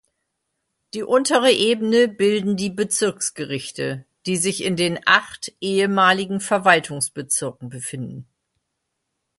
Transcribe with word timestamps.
Die 0.95 1.03
untere 1.03 1.51
Ebene 1.51 2.07
bilden 2.07 2.57
die 2.57 2.71
Bezirksgerichte, 2.71 4.03
die 4.25 4.35
sich 4.35 4.63
in 4.63 4.75
den 4.75 4.99
acht 5.05 5.53
ehemaligen 5.61 6.39
Verwaltungsbezirken 6.39 7.69
befinden. 7.69 8.27